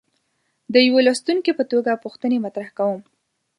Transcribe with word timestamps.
د 0.73 0.75
یوه 0.87 1.01
لوستونکي 1.07 1.51
په 1.55 1.63
توګه 1.71 2.01
پوښتنې 2.03 2.37
مطرح 2.45 2.69
کوم. 2.77 3.01